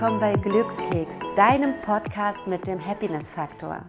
willkommen 0.00 0.18
bei 0.18 0.32
Glückskeks, 0.32 1.18
deinem 1.36 1.78
Podcast 1.82 2.46
mit 2.46 2.66
dem 2.66 2.82
Happiness 2.82 3.32
Faktor. 3.32 3.82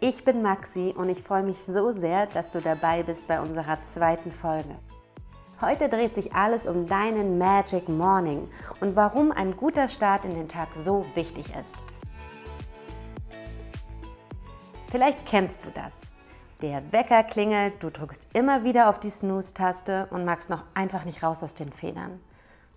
Ich 0.00 0.24
bin 0.24 0.40
Maxi 0.40 0.94
und 0.96 1.10
ich 1.10 1.22
freue 1.22 1.42
mich 1.42 1.58
so 1.58 1.92
sehr, 1.92 2.24
dass 2.24 2.50
du 2.50 2.62
dabei 2.62 3.02
bist 3.02 3.28
bei 3.28 3.38
unserer 3.38 3.82
zweiten 3.82 4.32
Folge. 4.32 4.74
Heute 5.60 5.90
dreht 5.90 6.14
sich 6.14 6.32
alles 6.32 6.66
um 6.66 6.86
deinen 6.86 7.36
Magic 7.36 7.86
Morning 7.86 8.48
und 8.80 8.96
warum 8.96 9.30
ein 9.30 9.58
guter 9.58 9.88
Start 9.88 10.24
in 10.24 10.30
den 10.30 10.48
Tag 10.48 10.68
so 10.74 11.04
wichtig 11.12 11.52
ist. 11.54 11.76
Vielleicht 14.90 15.26
kennst 15.26 15.66
du 15.66 15.70
das. 15.70 16.04
Der 16.62 16.82
Wecker 16.92 17.24
klingelt, 17.24 17.74
du 17.82 17.90
drückst 17.90 18.28
immer 18.32 18.64
wieder 18.64 18.88
auf 18.88 19.00
die 19.00 19.10
Snooze-Taste 19.10 20.08
und 20.12 20.24
magst 20.24 20.48
noch 20.48 20.64
einfach 20.72 21.04
nicht 21.04 21.22
raus 21.22 21.42
aus 21.42 21.54
den 21.54 21.70
Federn 21.72 22.20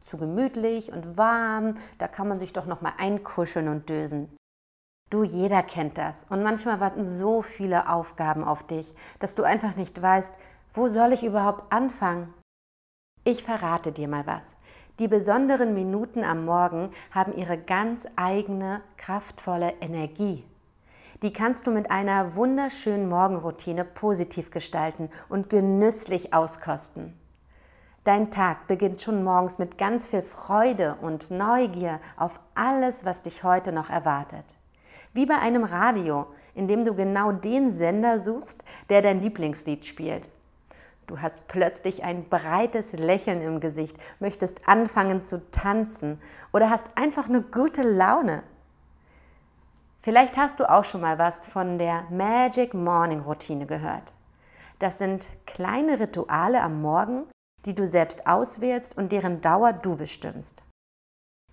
zu 0.01 0.17
gemütlich 0.17 0.91
und 0.91 1.17
warm, 1.17 1.75
da 1.97 2.07
kann 2.07 2.27
man 2.27 2.39
sich 2.39 2.53
doch 2.53 2.65
noch 2.65 2.81
mal 2.81 2.93
einkuscheln 2.97 3.67
und 3.67 3.89
dösen. 3.89 4.35
Du, 5.09 5.23
jeder 5.23 5.61
kennt 5.61 5.97
das. 5.97 6.25
Und 6.29 6.41
manchmal 6.41 6.79
warten 6.79 7.03
so 7.03 7.41
viele 7.41 7.89
Aufgaben 7.89 8.43
auf 8.43 8.63
dich, 8.63 8.93
dass 9.19 9.35
du 9.35 9.43
einfach 9.43 9.75
nicht 9.75 10.01
weißt, 10.01 10.33
wo 10.73 10.87
soll 10.87 11.11
ich 11.11 11.23
überhaupt 11.23 11.71
anfangen? 11.71 12.33
Ich 13.23 13.43
verrate 13.43 13.91
dir 13.91 14.07
mal 14.07 14.25
was. 14.25 14.51
Die 14.99 15.07
besonderen 15.07 15.73
Minuten 15.73 16.23
am 16.23 16.45
Morgen 16.45 16.91
haben 17.11 17.35
ihre 17.35 17.57
ganz 17.57 18.07
eigene, 18.15 18.81
kraftvolle 18.97 19.73
Energie. 19.81 20.45
Die 21.21 21.33
kannst 21.33 21.67
du 21.67 21.71
mit 21.71 21.91
einer 21.91 22.35
wunderschönen 22.35 23.09
Morgenroutine 23.09 23.85
positiv 23.85 24.49
gestalten 24.49 25.09
und 25.29 25.49
genüsslich 25.49 26.33
auskosten. 26.33 27.20
Dein 28.03 28.31
Tag 28.31 28.65
beginnt 28.65 28.99
schon 28.99 29.23
morgens 29.23 29.59
mit 29.59 29.77
ganz 29.77 30.07
viel 30.07 30.23
Freude 30.23 30.97
und 31.01 31.29
Neugier 31.29 31.99
auf 32.17 32.39
alles, 32.55 33.05
was 33.05 33.21
dich 33.21 33.43
heute 33.43 33.71
noch 33.71 33.91
erwartet. 33.91 34.55
Wie 35.13 35.27
bei 35.27 35.37
einem 35.37 35.63
Radio, 35.63 36.25
in 36.55 36.67
dem 36.67 36.83
du 36.83 36.95
genau 36.95 37.31
den 37.31 37.71
Sender 37.71 38.17
suchst, 38.17 38.63
der 38.89 39.03
dein 39.03 39.21
Lieblingslied 39.21 39.85
spielt. 39.85 40.27
Du 41.05 41.21
hast 41.21 41.47
plötzlich 41.47 42.03
ein 42.03 42.27
breites 42.27 42.93
Lächeln 42.93 43.41
im 43.41 43.59
Gesicht, 43.59 43.95
möchtest 44.19 44.67
anfangen 44.67 45.21
zu 45.21 45.51
tanzen 45.51 46.19
oder 46.53 46.71
hast 46.71 46.89
einfach 46.95 47.29
eine 47.29 47.43
gute 47.43 47.83
Laune. 47.83 48.41
Vielleicht 50.01 50.37
hast 50.37 50.59
du 50.59 50.67
auch 50.67 50.85
schon 50.85 51.01
mal 51.01 51.19
was 51.19 51.45
von 51.45 51.77
der 51.77 52.05
Magic 52.09 52.73
Morning 52.73 53.19
Routine 53.19 53.67
gehört. 53.67 54.11
Das 54.79 54.97
sind 54.97 55.27
kleine 55.45 55.99
Rituale 55.99 56.63
am 56.63 56.81
Morgen, 56.81 57.25
die 57.65 57.75
du 57.75 57.85
selbst 57.85 58.27
auswählst 58.27 58.97
und 58.97 59.11
deren 59.11 59.41
Dauer 59.41 59.73
du 59.73 59.95
bestimmst. 59.95 60.63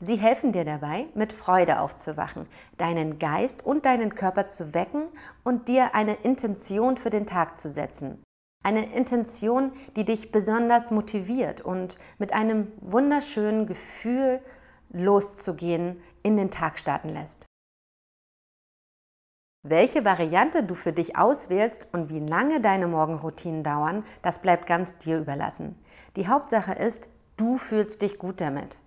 Sie 0.01 0.17
helfen 0.17 0.53
dir 0.53 0.65
dabei, 0.65 1.07
mit 1.15 1.33
Freude 1.33 1.81
aufzuwachen, 1.81 2.47
deinen 2.77 3.19
Geist 3.19 3.67
und 3.67 3.85
deinen 3.85 4.15
Körper 4.15 4.47
zu 4.47 4.73
wecken 4.73 5.09
und 5.43 5.67
dir 5.67 5.95
eine 5.95 6.15
Intention 6.15 6.97
für 6.97 7.11
den 7.11 7.27
Tag 7.27 7.59
zu 7.59 7.69
setzen. 7.69 8.23
Eine 8.65 8.93
Intention, 8.95 9.73
die 9.97 10.05
dich 10.05 10.31
besonders 10.31 10.91
motiviert 10.91 11.61
und 11.61 11.99
mit 12.19 12.33
einem 12.33 12.73
wunderschönen 12.81 13.67
Gefühl 13.67 14.41
loszugehen 14.91 16.01
in 16.23 16.37
den 16.37 16.51
Tag 16.51 16.79
starten 16.79 17.09
lässt. 17.09 17.48
Welche 19.71 20.03
Variante 20.03 20.63
du 20.63 20.75
für 20.75 20.95
dich 20.95 21.19
auswählst 21.19 21.89
und 21.93 22.09
wie 22.09 22.21
lange 22.21 22.63
deine 22.63 22.89
Morgenroutinen 22.89 23.63
dauern, 23.63 24.03
das 24.23 24.39
bleibt 24.39 24.67
ganz 24.67 24.97
dir 24.97 25.19
überlassen. 25.19 25.77
Die 26.17 26.27
Hauptsache 26.27 26.73
ist, 26.73 27.07
du 27.37 27.59
fühlst 27.59 28.01
dich 28.01 28.19
gut 28.19 28.41
damit. 28.41 28.79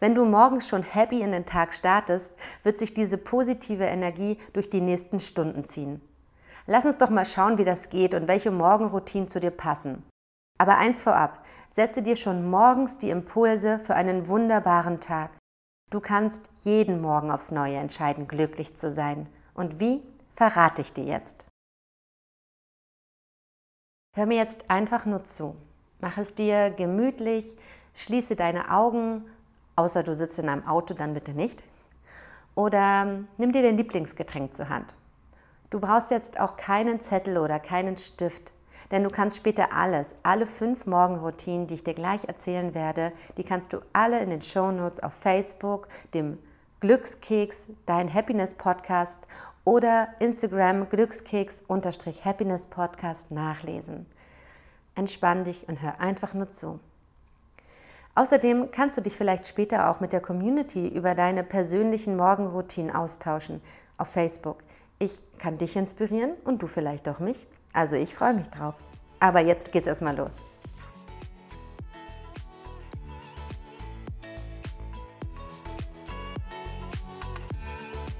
Wenn 0.00 0.16
du 0.16 0.24
morgens 0.24 0.66
schon 0.66 0.82
happy 0.82 1.20
in 1.20 1.30
den 1.30 1.46
Tag 1.46 1.72
startest, 1.72 2.34
wird 2.64 2.78
sich 2.78 2.94
diese 2.94 3.16
positive 3.16 3.84
Energie 3.84 4.38
durch 4.54 4.68
die 4.70 4.80
nächsten 4.80 5.20
Stunden 5.20 5.64
ziehen. 5.64 6.00
Lass 6.66 6.84
uns 6.84 6.98
doch 6.98 7.10
mal 7.10 7.24
schauen, 7.24 7.56
wie 7.56 7.64
das 7.64 7.88
geht 7.88 8.12
und 8.12 8.26
welche 8.26 8.50
Morgenroutinen 8.50 9.28
zu 9.28 9.38
dir 9.38 9.52
passen. 9.52 10.02
Aber 10.58 10.78
eins 10.78 11.00
vorab, 11.00 11.44
setze 11.70 12.02
dir 12.02 12.16
schon 12.16 12.50
morgens 12.50 12.98
die 12.98 13.10
Impulse 13.10 13.78
für 13.84 13.94
einen 13.94 14.26
wunderbaren 14.26 14.98
Tag. 14.98 15.30
Du 15.92 16.00
kannst 16.00 16.42
jeden 16.58 17.00
Morgen 17.00 17.30
aufs 17.30 17.52
Neue 17.52 17.76
entscheiden, 17.76 18.26
glücklich 18.26 18.74
zu 18.74 18.90
sein. 18.90 19.28
Und 19.56 19.80
wie, 19.80 20.02
verrate 20.34 20.82
ich 20.82 20.92
dir 20.92 21.04
jetzt. 21.04 21.46
Hör 24.14 24.26
mir 24.26 24.36
jetzt 24.36 24.70
einfach 24.70 25.06
nur 25.06 25.24
zu. 25.24 25.56
Mach 25.98 26.18
es 26.18 26.34
dir 26.34 26.70
gemütlich, 26.70 27.56
schließe 27.94 28.36
deine 28.36 28.70
Augen, 28.70 29.24
außer 29.74 30.02
du 30.02 30.14
sitzt 30.14 30.38
in 30.38 30.50
einem 30.50 30.66
Auto, 30.68 30.92
dann 30.92 31.14
bitte 31.14 31.32
nicht. 31.32 31.62
Oder 32.54 33.24
nimm 33.38 33.52
dir 33.52 33.62
dein 33.62 33.78
Lieblingsgetränk 33.78 34.54
zur 34.54 34.68
Hand. 34.68 34.94
Du 35.70 35.80
brauchst 35.80 36.10
jetzt 36.10 36.38
auch 36.38 36.56
keinen 36.56 37.00
Zettel 37.00 37.38
oder 37.38 37.58
keinen 37.58 37.96
Stift, 37.96 38.52
denn 38.90 39.02
du 39.04 39.10
kannst 39.10 39.38
später 39.38 39.72
alles, 39.72 40.14
alle 40.22 40.46
fünf 40.46 40.84
Morgenroutinen, 40.86 41.66
die 41.66 41.74
ich 41.74 41.84
dir 41.84 41.94
gleich 41.94 42.24
erzählen 42.24 42.74
werde, 42.74 43.12
die 43.36 43.44
kannst 43.44 43.72
du 43.72 43.80
alle 43.94 44.20
in 44.20 44.30
den 44.30 44.42
Show 44.42 44.70
Notes 44.70 45.02
auf 45.02 45.14
Facebook, 45.14 45.88
dem 46.12 46.38
Glückskeks, 46.86 47.70
dein 47.84 48.14
Happiness 48.14 48.54
Podcast 48.54 49.18
oder 49.64 50.06
Instagram 50.20 50.88
Glückskeks-Happiness 50.88 52.66
Podcast 52.68 53.32
nachlesen. 53.32 54.06
Entspann 54.94 55.42
dich 55.42 55.68
und 55.68 55.82
hör 55.82 55.98
einfach 55.98 56.32
nur 56.32 56.48
zu. 56.48 56.78
Außerdem 58.14 58.70
kannst 58.70 58.96
du 58.96 59.00
dich 59.00 59.16
vielleicht 59.16 59.48
später 59.48 59.90
auch 59.90 59.98
mit 59.98 60.12
der 60.12 60.20
Community 60.20 60.86
über 60.86 61.16
deine 61.16 61.42
persönlichen 61.42 62.16
Morgenroutinen 62.16 62.94
austauschen 62.94 63.60
auf 63.98 64.06
Facebook. 64.06 64.58
Ich 65.00 65.20
kann 65.40 65.58
dich 65.58 65.74
inspirieren 65.74 66.34
und 66.44 66.62
du 66.62 66.68
vielleicht 66.68 67.08
auch 67.08 67.18
mich. 67.18 67.48
Also 67.72 67.96
ich 67.96 68.14
freue 68.14 68.34
mich 68.34 68.48
drauf. 68.48 68.76
Aber 69.18 69.40
jetzt 69.40 69.72
geht's 69.72 69.88
erstmal 69.88 70.16
los. 70.16 70.36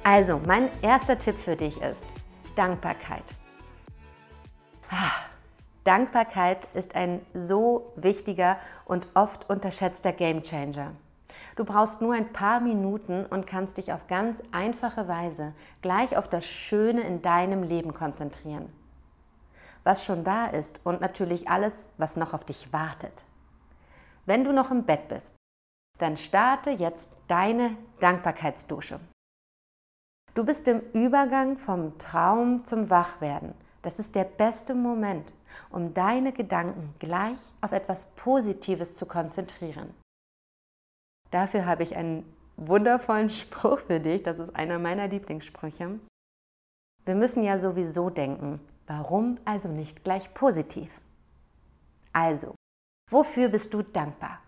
Also, 0.09 0.41
mein 0.47 0.71
erster 0.83 1.19
Tipp 1.19 1.37
für 1.37 1.57
dich 1.57 1.83
ist 1.83 2.05
Dankbarkeit. 2.55 3.25
Ah, 4.89 5.11
Dankbarkeit 5.83 6.69
ist 6.75 6.95
ein 6.95 7.27
so 7.35 7.93
wichtiger 7.97 8.57
und 8.85 9.09
oft 9.15 9.51
unterschätzter 9.51 10.13
Gamechanger. 10.13 10.93
Du 11.57 11.65
brauchst 11.65 12.03
nur 12.03 12.15
ein 12.15 12.33
paar 12.33 12.61
Minuten 12.61 13.27
und 13.27 13.49
kannst 13.49 13.79
dich 13.79 13.93
auf 13.93 14.07
ganz 14.07 14.45
einfache 14.53 15.09
Weise 15.09 15.55
gleich 15.83 16.17
auf 16.17 16.29
das 16.29 16.47
Schöne 16.47 17.01
in 17.01 17.21
deinem 17.21 17.65
Leben 17.65 17.93
konzentrieren. 17.93 18.73
Was 19.83 20.05
schon 20.05 20.23
da 20.23 20.47
ist 20.47 20.79
und 20.85 21.01
natürlich 21.01 21.49
alles, 21.49 21.89
was 21.99 22.15
noch 22.15 22.33
auf 22.33 22.45
dich 22.45 22.73
wartet. 22.73 23.25
Wenn 24.25 24.45
du 24.45 24.53
noch 24.53 24.71
im 24.71 24.85
Bett 24.85 25.09
bist, 25.09 25.35
dann 25.99 26.17
starte 26.17 26.71
jetzt 26.71 27.11
deine 27.27 27.77
Dankbarkeitsdusche. 27.99 29.01
Du 30.37 30.45
bist 30.45 30.69
im 30.69 30.81
Übergang 30.93 31.57
vom 31.57 31.97
Traum 31.97 32.63
zum 32.67 32.91
Wachwerden. 32.91 33.55
Das 33.81 33.99
ist 33.99 34.15
der 34.15 34.25
beste 34.25 34.75
Moment, 34.75 35.33
um 35.71 35.95
deine 35.95 36.31
Gedanken 36.31 36.95
gleich 36.99 37.39
auf 37.63 37.73
etwas 37.73 38.05
Positives 38.17 38.97
zu 38.97 39.07
konzentrieren. 39.07 39.95
Dafür 41.31 41.65
habe 41.65 41.85
ich 41.85 41.97
einen 41.97 42.31
wundervollen 42.59 43.31
Spruch 43.31 43.79
für 43.79 43.99
dich. 43.99 44.25
Das 44.25 44.39
ist 44.39 44.55
einer 44.55 44.79
meiner 44.79 45.09
Lieblingssprüche. 45.09 45.99
Wir 47.07 47.15
müssen 47.15 47.43
ja 47.43 47.59
sowieso 47.59 48.11
denken. 48.11 48.61
Warum 48.87 49.37
also 49.47 49.71
nicht 49.71 50.05
gleich 50.05 50.35
positiv? 50.35 51.01
Also, 52.13 52.55
wofür 53.11 53.49
bist 53.49 53.73
du 53.73 53.81
dankbar? 53.81 54.43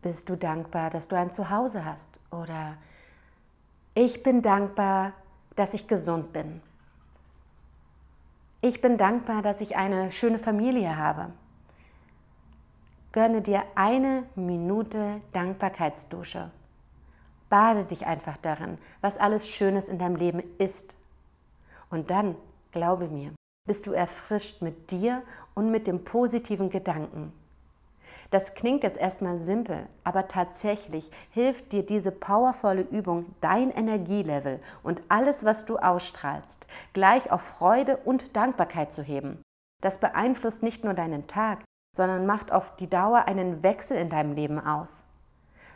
Bist 0.00 0.28
du 0.28 0.36
dankbar, 0.36 0.90
dass 0.90 1.08
du 1.08 1.16
ein 1.16 1.32
Zuhause 1.32 1.84
hast? 1.84 2.20
Oder 2.30 2.76
ich 3.94 4.22
bin 4.22 4.42
dankbar, 4.42 5.12
dass 5.56 5.74
ich 5.74 5.86
gesund 5.86 6.32
bin. 6.32 6.60
Ich 8.60 8.80
bin 8.80 8.96
dankbar, 8.96 9.42
dass 9.42 9.60
ich 9.60 9.76
eine 9.76 10.10
schöne 10.10 10.38
Familie 10.38 10.96
habe. 10.96 11.30
Gönne 13.12 13.42
dir 13.42 13.62
eine 13.74 14.24
Minute 14.34 15.20
Dankbarkeitsdusche. 15.32 16.50
Bade 17.48 17.84
dich 17.84 18.06
einfach 18.06 18.36
darin, 18.38 18.78
was 19.00 19.18
alles 19.18 19.48
Schönes 19.48 19.88
in 19.88 19.98
deinem 19.98 20.16
Leben 20.16 20.42
ist. 20.58 20.96
Und 21.90 22.10
dann, 22.10 22.34
glaube 22.72 23.06
mir, 23.06 23.32
bist 23.66 23.86
du 23.86 23.92
erfrischt 23.92 24.62
mit 24.62 24.90
dir 24.90 25.22
und 25.54 25.70
mit 25.70 25.86
dem 25.86 26.02
positiven 26.02 26.70
Gedanken. 26.70 27.32
Das 28.34 28.54
klingt 28.54 28.82
jetzt 28.82 28.98
erstmal 28.98 29.38
simpel, 29.38 29.86
aber 30.02 30.26
tatsächlich 30.26 31.08
hilft 31.30 31.70
dir 31.70 31.86
diese 31.86 32.10
powervolle 32.10 32.82
Übung, 32.82 33.26
dein 33.40 33.70
Energielevel 33.70 34.58
und 34.82 35.02
alles, 35.08 35.44
was 35.44 35.66
du 35.66 35.76
ausstrahlst, 35.76 36.66
gleich 36.94 37.30
auf 37.30 37.42
Freude 37.42 37.96
und 37.98 38.34
Dankbarkeit 38.34 38.92
zu 38.92 39.04
heben. 39.04 39.40
Das 39.80 40.00
beeinflusst 40.00 40.64
nicht 40.64 40.82
nur 40.82 40.94
deinen 40.94 41.28
Tag, 41.28 41.62
sondern 41.96 42.26
macht 42.26 42.50
auf 42.50 42.74
die 42.74 42.90
Dauer 42.90 43.28
einen 43.28 43.62
Wechsel 43.62 43.96
in 43.96 44.10
deinem 44.10 44.32
Leben 44.32 44.58
aus. 44.58 45.04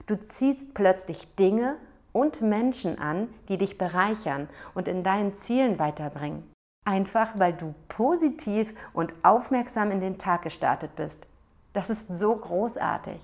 Du 0.08 0.18
ziehst 0.18 0.74
plötzlich 0.74 1.32
Dinge 1.36 1.76
und 2.10 2.40
Menschen 2.40 2.98
an, 2.98 3.32
die 3.48 3.58
dich 3.58 3.78
bereichern 3.78 4.48
und 4.74 4.88
in 4.88 5.04
deinen 5.04 5.32
Zielen 5.32 5.78
weiterbringen. 5.78 6.50
Einfach 6.84 7.38
weil 7.38 7.52
du 7.52 7.76
positiv 7.86 8.74
und 8.94 9.14
aufmerksam 9.22 9.92
in 9.92 10.00
den 10.00 10.18
Tag 10.18 10.42
gestartet 10.42 10.96
bist. 10.96 11.24
Das 11.72 11.90
ist 11.90 12.08
so 12.08 12.34
großartig. 12.34 13.20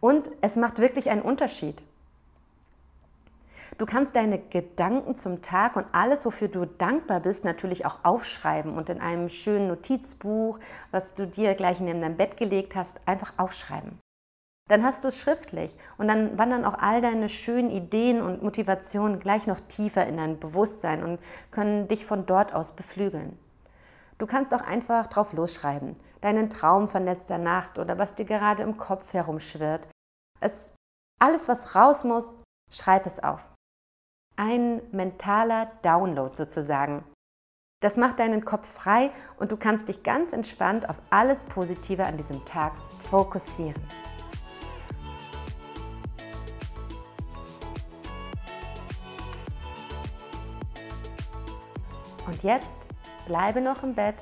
Und 0.00 0.30
es 0.40 0.56
macht 0.56 0.78
wirklich 0.78 1.10
einen 1.10 1.22
Unterschied. 1.22 1.80
Du 3.78 3.86
kannst 3.86 4.16
deine 4.16 4.38
Gedanken 4.38 5.14
zum 5.14 5.42
Tag 5.42 5.76
und 5.76 5.86
alles, 5.92 6.26
wofür 6.26 6.48
du 6.48 6.66
dankbar 6.66 7.20
bist, 7.20 7.44
natürlich 7.44 7.86
auch 7.86 7.98
aufschreiben 8.02 8.76
und 8.76 8.90
in 8.90 9.00
einem 9.00 9.28
schönen 9.28 9.68
Notizbuch, 9.68 10.58
was 10.90 11.14
du 11.14 11.26
dir 11.26 11.54
gleich 11.54 11.80
neben 11.80 12.00
dein 12.00 12.16
Bett 12.16 12.36
gelegt 12.36 12.74
hast, 12.74 13.00
einfach 13.06 13.34
aufschreiben. 13.38 13.98
Dann 14.68 14.84
hast 14.84 15.04
du 15.04 15.08
es 15.08 15.18
schriftlich 15.18 15.76
und 15.98 16.08
dann 16.08 16.38
wandern 16.38 16.64
auch 16.64 16.78
all 16.78 17.00
deine 17.00 17.28
schönen 17.28 17.70
Ideen 17.70 18.22
und 18.22 18.42
Motivationen 18.42 19.18
gleich 19.18 19.46
noch 19.46 19.60
tiefer 19.60 20.06
in 20.06 20.16
dein 20.16 20.38
Bewusstsein 20.38 21.02
und 21.02 21.18
können 21.50 21.88
dich 21.88 22.06
von 22.06 22.26
dort 22.26 22.54
aus 22.54 22.72
beflügeln. 22.72 23.38
Du 24.20 24.26
kannst 24.26 24.52
auch 24.52 24.60
einfach 24.60 25.06
drauf 25.06 25.32
losschreiben, 25.32 25.94
deinen 26.20 26.50
Traum 26.50 26.88
von 26.88 27.06
letzter 27.06 27.38
Nacht 27.38 27.78
oder 27.78 27.98
was 27.98 28.14
dir 28.14 28.26
gerade 28.26 28.62
im 28.62 28.76
Kopf 28.76 29.14
herumschwirrt. 29.14 29.88
Es, 30.40 30.74
alles, 31.18 31.48
was 31.48 31.74
raus 31.74 32.04
muss, 32.04 32.34
schreib 32.70 33.06
es 33.06 33.22
auf 33.22 33.48
ein 34.36 34.82
mentaler 34.92 35.72
Download 35.80 36.36
sozusagen. 36.36 37.02
Das 37.82 37.96
macht 37.96 38.18
deinen 38.18 38.44
Kopf 38.44 38.70
frei 38.70 39.10
und 39.38 39.52
du 39.52 39.56
kannst 39.56 39.88
dich 39.88 40.02
ganz 40.02 40.34
entspannt 40.34 40.86
auf 40.86 41.00
alles 41.08 41.44
Positive 41.44 42.04
an 42.04 42.18
diesem 42.18 42.44
Tag 42.44 42.74
fokussieren. 43.10 43.82
Und 52.26 52.42
jetzt 52.42 52.89
bleibe 53.20 53.60
noch 53.60 53.82
im 53.82 53.94
Bett 53.94 54.16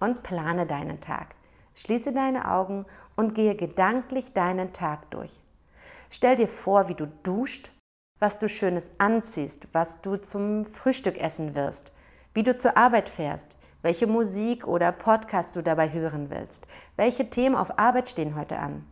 und 0.00 0.22
plane 0.22 0.66
deinen 0.66 1.00
Tag. 1.00 1.34
Schließe 1.74 2.12
deine 2.12 2.50
Augen 2.50 2.86
und 3.16 3.34
gehe 3.34 3.54
gedanklich 3.54 4.32
deinen 4.32 4.72
Tag 4.72 5.10
durch. 5.10 5.40
Stell 6.10 6.36
dir 6.36 6.48
vor, 6.48 6.88
wie 6.88 6.94
du 6.94 7.06
duscht 7.06 7.70
was 8.18 8.38
du 8.38 8.48
Schönes 8.48 8.90
anziehst, 8.98 9.68
was 9.72 10.00
du 10.00 10.16
zum 10.16 10.64
Frühstück 10.64 11.18
essen 11.18 11.54
wirst, 11.54 11.92
wie 12.34 12.42
du 12.42 12.56
zur 12.56 12.76
Arbeit 12.76 13.08
fährst, 13.08 13.56
welche 13.82 14.06
Musik 14.06 14.66
oder 14.66 14.92
Podcast 14.92 15.56
du 15.56 15.62
dabei 15.62 15.92
hören 15.92 16.30
willst, 16.30 16.66
welche 16.96 17.28
Themen 17.28 17.54
auf 17.54 17.78
Arbeit 17.78 18.08
stehen 18.08 18.34
heute 18.34 18.58
an. 18.58 18.86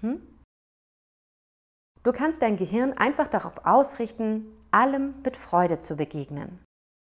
Hm? 0.00 0.20
Du 2.02 2.12
kannst 2.12 2.42
dein 2.42 2.56
Gehirn 2.56 2.94
einfach 2.94 3.26
darauf 3.26 3.64
ausrichten, 3.64 4.46
allem 4.70 5.14
mit 5.22 5.36
Freude 5.36 5.78
zu 5.78 5.96
begegnen. 5.96 6.64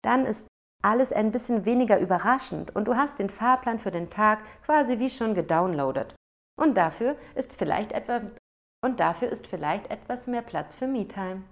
Dann 0.03 0.27
ist 0.27 0.47
alles 0.83 1.13
ein 1.13 1.31
bisschen 1.31 1.65
weniger 1.65 1.99
überraschend 2.01 2.75
und 2.75 2.87
du 2.87 2.97
hast 2.97 3.19
den 3.19 3.31
Fahrplan 3.31 3.79
für 3.79 3.91
den 3.91 4.11
Tag 4.11 4.41
quasi 4.65 4.99
wie 4.99 5.11
schon 5.11 5.35
gedownloadet. 5.35 6.15
Und 6.61 6.75
dafür 6.75 7.17
ist 7.35 7.57
vielleicht 7.57 7.93
etwa 7.93 8.21
und 8.85 8.99
dafür 8.99 9.29
ist 9.31 9.47
vielleicht 9.47 9.91
etwas 9.91 10.27
mehr 10.27 10.43
Platz 10.43 10.75
für 10.75 10.89
Me-Time. 10.89 11.45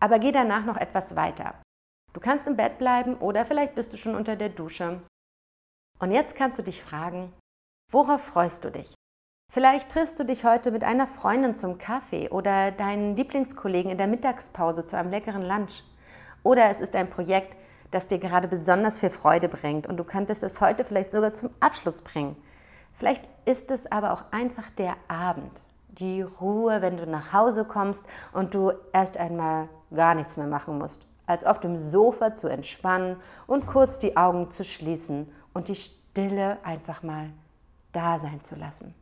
Aber 0.00 0.18
geh 0.18 0.30
danach 0.30 0.64
noch 0.64 0.76
etwas 0.76 1.16
weiter. 1.16 1.60
Du 2.12 2.20
kannst 2.20 2.46
im 2.46 2.56
Bett 2.56 2.78
bleiben 2.78 3.16
oder 3.16 3.44
vielleicht 3.44 3.74
bist 3.74 3.92
du 3.92 3.96
schon 3.96 4.14
unter 4.14 4.36
der 4.36 4.50
Dusche. 4.50 5.02
Und 5.98 6.12
jetzt 6.12 6.36
kannst 6.36 6.58
du 6.58 6.62
dich 6.62 6.82
fragen, 6.82 7.32
worauf 7.92 8.22
freust 8.22 8.64
du 8.64 8.70
dich? 8.70 8.94
Vielleicht 9.52 9.90
triffst 9.90 10.18
du 10.18 10.24
dich 10.24 10.44
heute 10.44 10.70
mit 10.70 10.84
einer 10.84 11.06
Freundin 11.06 11.54
zum 11.54 11.78
Kaffee 11.78 12.28
oder 12.28 12.70
deinen 12.70 13.16
Lieblingskollegen 13.16 13.90
in 13.90 13.98
der 13.98 14.06
Mittagspause 14.06 14.84
zu 14.84 14.96
einem 14.96 15.10
leckeren 15.10 15.42
Lunch. 15.42 15.82
Oder 16.42 16.68
es 16.68 16.80
ist 16.80 16.94
ein 16.94 17.08
Projekt, 17.08 17.56
das 17.90 18.08
dir 18.08 18.18
gerade 18.18 18.48
besonders 18.48 18.98
viel 18.98 19.10
Freude 19.10 19.48
bringt 19.48 19.86
und 19.86 19.96
du 19.96 20.04
könntest 20.04 20.42
es 20.42 20.60
heute 20.60 20.84
vielleicht 20.84 21.10
sogar 21.10 21.32
zum 21.32 21.50
Abschluss 21.60 22.02
bringen. 22.02 22.36
Vielleicht 22.92 23.28
ist 23.44 23.70
es 23.70 23.90
aber 23.90 24.12
auch 24.12 24.24
einfach 24.30 24.70
der 24.70 24.96
Abend, 25.08 25.52
die 25.88 26.22
Ruhe, 26.22 26.82
wenn 26.82 26.96
du 26.96 27.06
nach 27.06 27.32
Hause 27.32 27.64
kommst 27.64 28.06
und 28.32 28.54
du 28.54 28.72
erst 28.92 29.16
einmal 29.16 29.68
gar 29.94 30.14
nichts 30.14 30.36
mehr 30.36 30.46
machen 30.46 30.78
musst, 30.78 31.06
als 31.26 31.44
auf 31.44 31.60
dem 31.60 31.78
Sofa 31.78 32.34
zu 32.34 32.48
entspannen 32.48 33.16
und 33.46 33.66
kurz 33.66 33.98
die 33.98 34.16
Augen 34.16 34.50
zu 34.50 34.64
schließen 34.64 35.30
und 35.52 35.68
die 35.68 35.76
Stille 35.76 36.58
einfach 36.64 37.02
mal 37.02 37.30
da 37.92 38.18
sein 38.18 38.40
zu 38.40 38.56
lassen. 38.56 38.94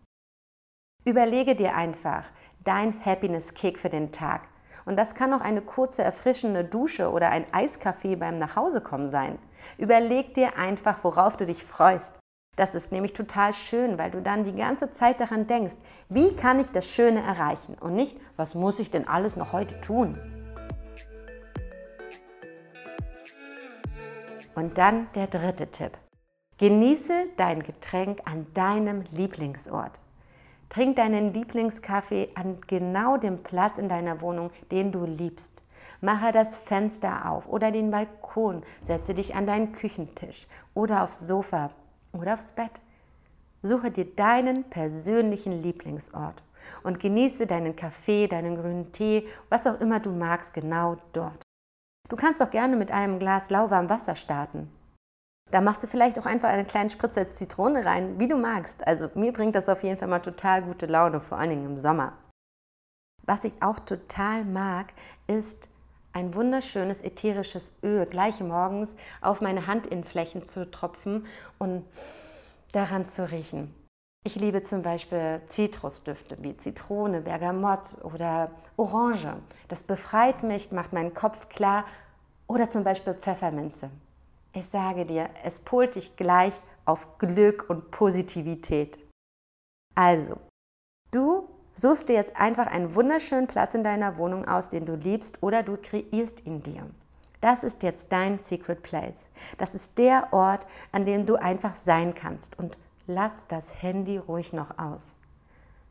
Überlege 1.05 1.55
dir 1.55 1.75
einfach 1.75 2.25
dein 2.65 3.05
Happiness-Kick 3.05 3.79
für 3.79 3.91
den 3.91 4.11
Tag. 4.11 4.49
Und 4.87 4.97
das 4.97 5.15
kann 5.15 5.33
auch 5.33 5.41
eine 5.41 5.63
kurze 5.63 6.03
erfrischende 6.03 6.65
Dusche 6.65 7.11
oder 7.11 7.31
ein 7.31 7.47
Eiskaffee 7.53 8.17
beim 8.17 8.39
Nachhausekommen 8.39 9.09
sein. 9.09 9.39
Überleg 9.79 10.35
dir 10.35 10.59
einfach, 10.59 11.03
worauf 11.03 11.37
du 11.37 11.47
dich 11.47 11.65
freust. 11.65 12.19
Das 12.57 12.75
ist 12.75 12.93
nämlich 12.93 13.13
total 13.15 13.53
schön, 13.53 13.99
weil 13.99 14.11
du 14.11 14.23
dann 14.23 14.45
die 14.45 14.55
ganze 14.55 14.91
Zeit 14.93 15.19
daran 15.21 15.47
denkst, 15.47 15.77
wie 16.09 16.37
kann 16.37 16.61
ich 16.61 16.71
das 16.71 16.87
Schöne 16.87 17.21
erreichen 17.21 17.77
und 17.81 17.95
nicht, 17.95 18.17
was 18.37 18.55
muss 18.55 18.79
ich 18.79 18.91
denn 18.91 19.09
alles 19.09 19.37
noch 19.37 19.53
heute 19.53 19.81
tun. 19.81 20.19
Und 24.55 24.79
dann 24.79 25.09
der 25.15 25.27
dritte 25.27 25.67
Tipp. 25.69 25.99
Genieße 26.59 27.27
dein 27.37 27.65
Getränk 27.65 28.21
an 28.25 28.47
deinem 28.55 29.03
Lieblingsort. 29.11 29.99
Trink 30.69 30.97
deinen 30.97 31.33
Lieblingskaffee 31.33 32.31
an 32.35 32.59
genau 32.67 33.17
dem 33.17 33.43
Platz 33.43 33.79
in 33.79 33.89
deiner 33.89 34.21
Wohnung, 34.21 34.51
den 34.71 34.93
du 34.93 35.05
liebst. 35.05 35.63
Mache 36.01 36.33
das 36.33 36.57
Fenster 36.57 37.31
auf 37.31 37.49
oder 37.49 37.71
den 37.71 37.91
Balkon, 37.91 38.63
setze 38.83 39.15
dich 39.15 39.35
an 39.35 39.47
deinen 39.47 39.73
Küchentisch 39.73 40.47
oder 40.75 41.03
aufs 41.03 41.27
Sofa 41.27 41.71
oder 42.13 42.35
aufs 42.35 42.53
Bett. 42.53 42.81
Suche 43.63 43.91
dir 43.91 44.05
deinen 44.05 44.65
persönlichen 44.65 45.63
Lieblingsort 45.63 46.43
und 46.83 47.01
genieße 47.01 47.47
deinen 47.47 47.77
Kaffee, 47.77 48.27
deinen 48.27 48.57
grünen 48.57 48.93
Tee, 48.93 49.27
was 49.49 49.67
auch 49.67 49.81
immer 49.81 50.01
du 50.01 50.11
magst, 50.11 50.53
genau 50.53 50.97
dort. 51.13 51.43
Du 52.09 52.17
kannst 52.17 52.43
auch 52.43 52.51
gerne 52.51 52.77
mit 52.77 52.91
einem 52.91 53.19
Glas 53.19 53.49
lauwarmem 53.51 53.89
Wasser 53.89 54.15
starten. 54.15 54.71
Da 55.55 55.61
machst 55.61 55.85
du 55.85 55.87
vielleicht 55.87 56.19
auch 56.19 56.27
einfach 56.27 56.49
eine 56.49 56.65
kleine 56.65 56.91
Spritze 56.91 57.31
Zitrone 57.31 57.85
rein, 57.85 58.19
wie 58.19 58.27
du 58.27 58.37
magst. 58.37 58.85
Also 58.85 59.09
mir 59.15 59.33
bringt 59.33 59.55
das 59.55 59.69
auf 59.69 59.85
jeden 59.85 59.97
Fall 59.97 60.09
mal 60.09 60.19
total 60.19 60.63
gute 60.63 60.87
Laune, 60.87 61.21
vor 61.21 61.39
allen 61.39 61.51
Dingen 61.51 61.67
im 61.67 61.77
Sommer. 61.77 62.15
Was 63.23 63.45
ich 63.45 63.63
auch 63.63 63.79
total 63.79 64.45
mag, 64.45 64.87
ist 65.29 65.69
ein 66.13 66.35
wunderschönes 66.35 67.03
ätherisches 67.03 67.77
Öl 67.85 68.05
gleich 68.07 68.41
morgens 68.41 68.97
auf 69.21 69.41
meine 69.41 69.69
Handinnenflächen 69.69 70.43
zu 70.43 70.69
tropfen 70.73 71.25
und 71.61 71.85
daran 72.73 73.07
zu 73.07 73.31
riechen. 73.31 73.73
Ich 74.25 74.35
liebe 74.35 74.61
zum 74.61 74.83
Beispiel 74.83 75.41
Zitrusdüfte 75.47 76.37
wie 76.41 76.57
Zitrone, 76.57 77.21
Bergamott 77.21 78.03
oder 78.03 78.51
Orange. 78.77 79.37
Das 79.69 79.85
befreit 79.85 80.43
mich, 80.43 80.73
macht 80.73 80.93
meinen 80.93 81.15
Kopf 81.15 81.49
klar. 81.49 81.85
Oder 82.49 82.69
zum 82.69 82.83
Beispiel 82.83 83.15
Pfefferminze. 83.15 83.91
Ich 84.55 84.67
sage 84.67 85.05
dir, 85.05 85.29
es 85.43 85.61
polt 85.61 85.97
dich 85.97 86.17
gleich 86.17 86.55
auf 86.85 87.19
Glück 87.19 87.69
und 87.69 87.91
Positivität. 87.91 88.99
Also, 89.95 90.39
du 91.11 91.49
Suchst 91.77 92.09
dir 92.09 92.15
jetzt 92.15 92.37
einfach 92.37 92.69
einen 92.69 92.95
wunderschönen 92.95 93.49
Platz 93.49 93.75
in 93.75 93.83
deiner 93.83 94.17
Wohnung 94.17 94.47
aus, 94.47 94.71
den 94.71 94.87
du 94.87 94.95
liebst, 94.95 95.43
oder 95.43 95.65
du 95.65 95.77
kreierst 95.77 96.47
ihn 96.47 96.63
dir. 96.63 96.87
Das 97.41 97.65
ist 97.65 97.83
jetzt 97.83 98.13
dein 98.13 98.39
Secret 98.39 98.83
Place. 98.83 99.29
Das 99.59 99.75
ist 99.75 99.99
der 99.99 100.33
Ort, 100.33 100.67
an 100.93 101.05
dem 101.05 101.27
du 101.27 101.35
einfach 101.35 101.75
sein 101.75 102.15
kannst. 102.15 102.59
Und 102.59 102.77
lass 103.09 103.49
das 103.49 103.83
Handy 103.83 104.19
ruhig 104.19 104.53
noch 104.53 104.79
aus. 104.79 105.17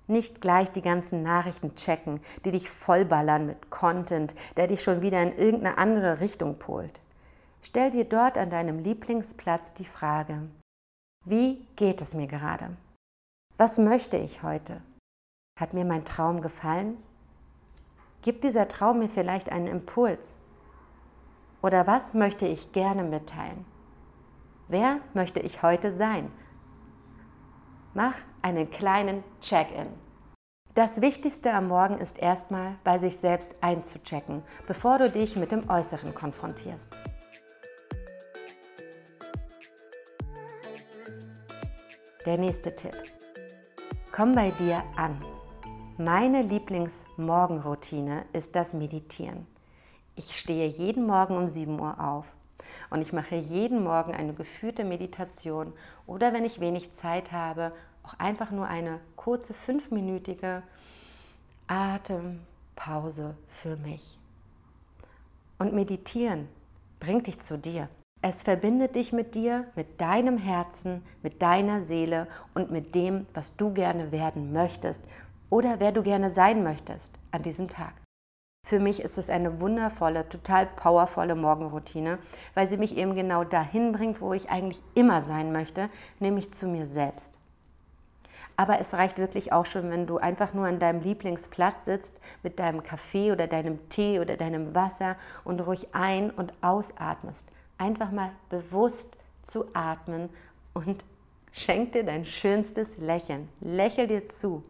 Nicht 0.07 0.41
gleich 0.41 0.71
die 0.71 0.81
ganzen 0.81 1.21
Nachrichten 1.21 1.75
checken, 1.75 2.21
die 2.45 2.51
dich 2.51 2.69
vollballern 2.69 3.45
mit 3.45 3.69
Content, 3.69 4.33
der 4.55 4.67
dich 4.67 4.81
schon 4.81 5.01
wieder 5.01 5.21
in 5.21 5.37
irgendeine 5.37 5.77
andere 5.77 6.21
Richtung 6.21 6.59
polt. 6.59 7.01
Stell 7.65 7.91
dir 7.91 8.03
dort 8.03 8.37
an 8.37 8.49
deinem 8.49 8.79
Lieblingsplatz 8.79 9.73
die 9.73 9.85
Frage, 9.85 10.49
wie 11.23 11.65
geht 11.77 12.01
es 12.01 12.13
mir 12.13 12.27
gerade? 12.27 12.75
Was 13.57 13.77
möchte 13.77 14.17
ich 14.17 14.43
heute? 14.43 14.81
Hat 15.57 15.73
mir 15.73 15.85
mein 15.85 16.03
Traum 16.03 16.41
gefallen? 16.41 16.97
Gibt 18.21 18.43
dieser 18.43 18.67
Traum 18.67 18.99
mir 18.99 19.07
vielleicht 19.07 19.49
einen 19.49 19.67
Impuls? 19.67 20.37
Oder 21.61 21.87
was 21.87 22.13
möchte 22.13 22.45
ich 22.45 22.73
gerne 22.73 23.03
mitteilen? 23.03 23.65
Wer 24.67 24.99
möchte 25.13 25.39
ich 25.39 25.63
heute 25.63 25.95
sein? 25.95 26.29
Mach 27.93 28.15
einen 28.41 28.71
kleinen 28.71 29.23
Check-in. 29.39 29.87
Das 30.73 30.99
Wichtigste 30.99 31.53
am 31.53 31.69
Morgen 31.69 31.99
ist 31.99 32.17
erstmal 32.17 32.75
bei 32.83 32.97
sich 32.97 33.17
selbst 33.17 33.55
einzuchecken, 33.61 34.43
bevor 34.67 34.97
du 34.97 35.09
dich 35.09 35.37
mit 35.37 35.53
dem 35.53 35.69
Äußeren 35.69 36.13
konfrontierst. 36.13 36.97
Der 42.25 42.37
nächste 42.37 42.73
Tipp. 42.73 42.95
Komm 44.13 44.33
bei 44.33 44.51
dir 44.51 44.81
an. 44.95 45.21
Meine 45.97 46.41
Lieblingsmorgenroutine 46.41 48.23
ist 48.31 48.55
das 48.55 48.73
Meditieren. 48.73 49.45
Ich 50.15 50.39
stehe 50.39 50.67
jeden 50.67 51.05
Morgen 51.05 51.35
um 51.35 51.49
7 51.49 51.77
Uhr 51.77 51.99
auf 51.99 52.33
und 52.89 53.01
ich 53.01 53.11
mache 53.11 53.35
jeden 53.35 53.83
Morgen 53.83 54.15
eine 54.15 54.33
geführte 54.33 54.85
Meditation 54.85 55.73
oder 56.07 56.31
wenn 56.31 56.45
ich 56.45 56.61
wenig 56.61 56.93
Zeit 56.93 57.33
habe, 57.33 57.73
auch 58.03 58.13
einfach 58.19 58.51
nur 58.51 58.67
eine 58.67 59.01
kurze 59.17 59.53
fünfminütige 59.53 60.63
Atempause 61.67 63.35
für 63.49 63.75
mich. 63.75 64.17
Und 65.59 65.73
meditieren 65.73 66.47
bringt 67.01 67.27
dich 67.27 67.41
zu 67.41 67.57
dir. 67.57 67.89
Es 68.25 68.41
verbindet 68.41 68.95
dich 68.95 69.11
mit 69.11 69.35
dir, 69.35 69.65
mit 69.75 69.99
deinem 69.99 70.37
Herzen, 70.37 71.03
mit 71.23 71.41
deiner 71.41 71.83
Seele 71.83 72.27
und 72.53 72.71
mit 72.71 72.95
dem, 72.95 73.27
was 73.33 73.57
du 73.57 73.73
gerne 73.73 74.13
werden 74.13 74.53
möchtest 74.53 75.03
oder 75.49 75.81
wer 75.81 75.91
du 75.91 76.03
gerne 76.03 76.29
sein 76.29 76.63
möchtest 76.63 77.19
an 77.31 77.43
diesem 77.43 77.67
Tag. 77.67 77.91
Für 78.65 78.79
mich 78.79 79.01
ist 79.01 79.17
es 79.17 79.29
eine 79.29 79.59
wundervolle, 79.59 80.29
total 80.29 80.67
powervolle 80.67 81.35
Morgenroutine, 81.35 82.17
weil 82.53 82.65
sie 82.65 82.77
mich 82.77 82.95
eben 82.95 83.13
genau 83.13 83.43
dahin 83.43 83.91
bringt, 83.91 84.21
wo 84.21 84.31
ich 84.31 84.49
eigentlich 84.49 84.81
immer 84.95 85.21
sein 85.21 85.51
möchte, 85.51 85.89
nämlich 86.21 86.53
zu 86.53 86.65
mir 86.67 86.85
selbst. 86.85 87.37
Aber 88.55 88.79
es 88.79 88.93
reicht 88.93 89.17
wirklich 89.17 89.51
auch 89.51 89.65
schon, 89.65 89.91
wenn 89.91 90.07
du 90.07 90.17
einfach 90.17 90.53
nur 90.53 90.67
an 90.67 90.79
deinem 90.79 91.01
Lieblingsplatz 91.01 91.83
sitzt 91.83 92.17
mit 92.41 92.57
deinem 92.57 92.83
Kaffee 92.83 93.33
oder 93.33 93.47
deinem 93.47 93.89
Tee 93.89 94.21
oder 94.21 94.37
deinem 94.37 94.73
Wasser 94.73 95.17
und 95.43 95.59
ruhig 95.59 95.93
ein- 95.93 96.31
und 96.31 96.53
ausatmest. 96.61 97.49
Einfach 97.77 98.11
mal 98.11 98.31
bewusst 98.49 99.17
zu 99.43 99.65
atmen 99.73 100.29
und 100.73 101.03
schenk 101.51 101.93
dir 101.93 102.03
dein 102.03 102.25
schönstes 102.25 102.97
Lächeln. 102.97 103.49
Lächel 103.59 104.07
dir 104.07 104.25
zu. 104.25 104.63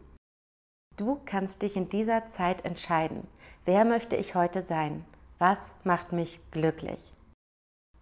Du 0.97 1.19
kannst 1.25 1.61
dich 1.61 1.75
in 1.75 1.89
dieser 1.89 2.25
Zeit 2.25 2.65
entscheiden. 2.65 3.27
Wer 3.65 3.85
möchte 3.85 4.15
ich 4.15 4.35
heute 4.35 4.61
sein? 4.61 5.05
Was 5.39 5.73
macht 5.83 6.11
mich 6.11 6.39
glücklich? 6.51 7.13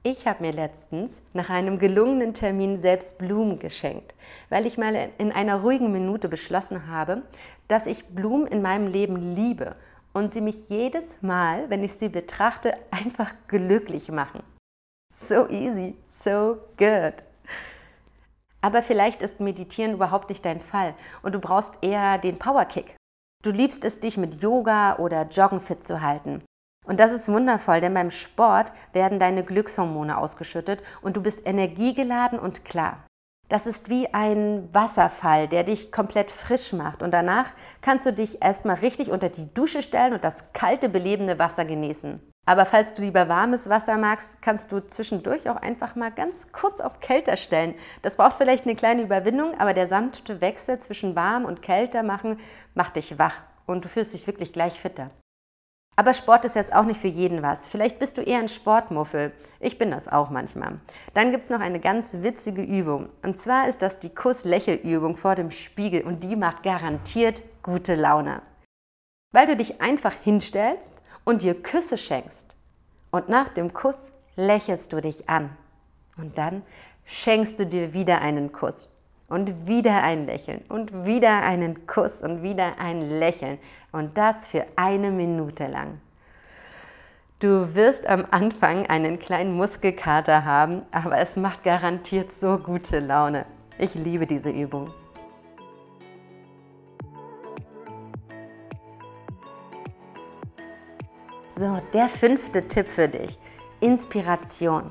Ich 0.03 0.25
habe 0.25 0.43
mir 0.43 0.51
letztens 0.51 1.21
nach 1.33 1.51
einem 1.51 1.77
gelungenen 1.77 2.33
Termin 2.33 2.79
selbst 2.79 3.19
Blumen 3.19 3.59
geschenkt, 3.59 4.15
weil 4.49 4.65
ich 4.65 4.79
mal 4.79 5.09
in 5.19 5.31
einer 5.31 5.61
ruhigen 5.61 5.91
Minute 5.91 6.27
beschlossen 6.27 6.87
habe, 6.87 7.21
dass 7.67 7.85
ich 7.85 8.07
Blumen 8.07 8.47
in 8.47 8.63
meinem 8.63 8.87
Leben 8.87 9.15
liebe 9.35 9.75
und 10.11 10.33
sie 10.33 10.41
mich 10.41 10.69
jedes 10.69 11.21
Mal, 11.21 11.69
wenn 11.69 11.83
ich 11.83 11.93
sie 11.93 12.09
betrachte, 12.09 12.73
einfach 12.89 13.31
glücklich 13.47 14.09
machen. 14.09 14.41
So 15.11 15.47
easy, 15.49 15.97
so 16.05 16.57
good. 16.77 17.15
Aber 18.61 18.81
vielleicht 18.81 19.21
ist 19.21 19.41
Meditieren 19.41 19.93
überhaupt 19.93 20.29
nicht 20.29 20.45
dein 20.45 20.61
Fall 20.61 20.95
und 21.21 21.33
du 21.33 21.39
brauchst 21.39 21.73
eher 21.81 22.17
den 22.17 22.39
Powerkick. 22.39 22.95
Du 23.43 23.51
liebst 23.51 23.83
es, 23.83 23.99
dich 23.99 24.17
mit 24.17 24.41
Yoga 24.41 24.97
oder 24.99 25.27
Joggen 25.27 25.59
fit 25.59 25.83
zu 25.83 26.01
halten. 26.01 26.41
Und 26.85 26.99
das 26.99 27.11
ist 27.11 27.27
wundervoll, 27.27 27.81
denn 27.81 27.93
beim 27.93 28.11
Sport 28.11 28.71
werden 28.93 29.19
deine 29.19 29.43
Glückshormone 29.43 30.17
ausgeschüttet 30.17 30.81
und 31.01 31.17
du 31.17 31.21
bist 31.21 31.45
energiegeladen 31.45 32.39
und 32.39 32.63
klar. 32.63 33.05
Das 33.49 33.67
ist 33.67 33.89
wie 33.89 34.13
ein 34.13 34.73
Wasserfall, 34.73 35.49
der 35.49 35.65
dich 35.65 35.91
komplett 35.91 36.31
frisch 36.31 36.71
macht. 36.71 37.01
Und 37.01 37.11
danach 37.11 37.47
kannst 37.81 38.05
du 38.05 38.13
dich 38.13 38.41
erstmal 38.41 38.77
richtig 38.77 39.11
unter 39.11 39.27
die 39.27 39.53
Dusche 39.53 39.81
stellen 39.81 40.13
und 40.13 40.23
das 40.23 40.53
kalte, 40.53 40.87
belebende 40.87 41.37
Wasser 41.37 41.65
genießen. 41.65 42.30
Aber 42.45 42.65
falls 42.65 42.95
du 42.95 43.03
lieber 43.03 43.29
warmes 43.29 43.69
Wasser 43.69 43.97
magst, 43.97 44.41
kannst 44.41 44.71
du 44.71 44.79
zwischendurch 44.79 45.49
auch 45.49 45.57
einfach 45.57 45.95
mal 45.95 46.11
ganz 46.11 46.51
kurz 46.51 46.79
auf 46.79 46.99
kälter 46.99 47.37
stellen. 47.37 47.75
Das 48.01 48.17
braucht 48.17 48.37
vielleicht 48.37 48.65
eine 48.65 48.75
kleine 48.75 49.03
Überwindung, 49.03 49.59
aber 49.59 49.73
der 49.73 49.87
sanfte 49.87 50.41
Wechsel 50.41 50.79
zwischen 50.79 51.15
warm 51.15 51.45
und 51.45 51.61
kälter 51.61 52.03
machen 52.03 52.39
macht 52.73 52.95
dich 52.95 53.19
wach 53.19 53.35
und 53.67 53.85
du 53.85 53.89
fühlst 53.89 54.13
dich 54.13 54.25
wirklich 54.25 54.53
gleich 54.53 54.79
fitter. 54.79 55.11
Aber 55.97 56.13
Sport 56.13 56.45
ist 56.45 56.55
jetzt 56.55 56.73
auch 56.73 56.85
nicht 56.85 56.99
für 56.99 57.07
jeden 57.07 57.43
was. 57.43 57.67
Vielleicht 57.67 57.99
bist 57.99 58.17
du 58.17 58.21
eher 58.21 58.39
ein 58.39 58.49
Sportmuffel. 58.49 59.33
Ich 59.59 59.77
bin 59.77 59.91
das 59.91 60.07
auch 60.07 60.29
manchmal. 60.29 60.79
Dann 61.13 61.31
gibt 61.31 61.43
es 61.43 61.49
noch 61.49 61.59
eine 61.59 61.79
ganz 61.79 62.13
witzige 62.21 62.63
Übung. 62.63 63.09
Und 63.21 63.37
zwar 63.37 63.67
ist 63.67 63.81
das 63.81 63.99
die 63.99 64.09
Kuss-Lächel-Übung 64.09 65.17
vor 65.17 65.35
dem 65.35 65.51
Spiegel 65.51 66.01
und 66.01 66.23
die 66.23 66.35
macht 66.35 66.63
garantiert 66.63 67.43
gute 67.61 67.95
Laune. 67.95 68.41
Weil 69.33 69.47
du 69.47 69.55
dich 69.55 69.81
einfach 69.81 70.13
hinstellst 70.23 71.00
und 71.31 71.43
dir 71.43 71.55
Küsse 71.55 71.97
schenkst. 71.97 72.57
Und 73.09 73.29
nach 73.29 73.47
dem 73.47 73.73
Kuss 73.73 74.11
lächelst 74.35 74.91
du 74.91 74.99
dich 74.99 75.29
an. 75.29 75.55
Und 76.17 76.37
dann 76.37 76.63
schenkst 77.05 77.57
du 77.57 77.65
dir 77.65 77.93
wieder 77.93 78.21
einen 78.21 78.51
Kuss 78.51 78.89
und 79.29 79.65
wieder 79.65 80.03
ein 80.03 80.25
Lächeln 80.25 80.61
und 80.67 81.05
wieder 81.05 81.41
einen 81.41 81.87
Kuss 81.87 82.21
und 82.21 82.43
wieder 82.43 82.79
ein 82.79 83.09
Lächeln. 83.19 83.59
Und 83.93 84.17
das 84.17 84.45
für 84.45 84.65
eine 84.75 85.09
Minute 85.09 85.67
lang. 85.67 86.01
Du 87.39 87.75
wirst 87.75 88.05
am 88.05 88.25
Anfang 88.29 88.87
einen 88.87 89.17
kleinen 89.17 89.55
Muskelkater 89.55 90.43
haben, 90.43 90.81
aber 90.91 91.17
es 91.19 91.37
macht 91.37 91.63
garantiert 91.63 92.33
so 92.33 92.57
gute 92.57 92.99
Laune. 92.99 93.45
Ich 93.79 93.95
liebe 93.95 94.27
diese 94.27 94.49
Übung. 94.49 94.91
So, 101.61 101.79
der 101.93 102.09
fünfte 102.09 102.67
Tipp 102.67 102.91
für 102.91 103.07
dich. 103.07 103.37
Inspiration. 103.81 104.89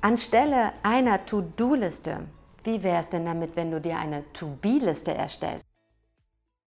Anstelle 0.00 0.72
einer 0.82 1.26
To-Do-Liste 1.26 2.20
wie 2.64 2.82
wäre 2.82 3.02
es 3.02 3.10
denn 3.10 3.26
damit, 3.26 3.54
wenn 3.54 3.70
du 3.70 3.78
dir 3.78 3.98
eine 3.98 4.24
To-Be-Liste 4.32 5.12
erstellst? 5.12 5.62